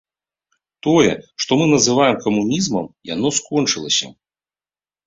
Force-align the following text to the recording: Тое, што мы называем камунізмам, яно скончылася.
Тое, 0.87 1.11
што 1.45 1.51
мы 1.61 1.65
называем 1.75 2.15
камунізмам, 2.25 2.85
яно 3.13 3.27
скончылася. 3.43 4.07